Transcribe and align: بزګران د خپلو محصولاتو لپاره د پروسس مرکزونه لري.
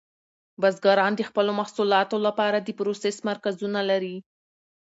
بزګران 0.61 1.11
د 1.15 1.21
خپلو 1.29 1.51
محصولاتو 1.59 2.17
لپاره 2.27 2.57
د 2.61 2.69
پروسس 2.77 3.15
مرکزونه 3.29 3.79
لري. 3.89 4.17